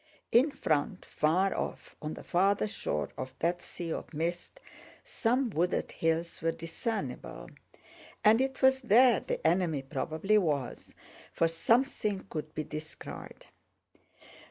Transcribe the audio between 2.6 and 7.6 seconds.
shore of that sea of mist, some wooded hills were discernible,